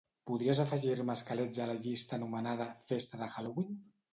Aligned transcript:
Podries 0.29 0.61
afegir-me 0.63 1.17
esquelets 1.21 1.61
a 1.65 1.67
la 1.73 1.77
llista 1.85 2.19
anomenada 2.19 2.69
"festa 2.93 3.25
de 3.25 3.29
Halloween"? 3.37 3.79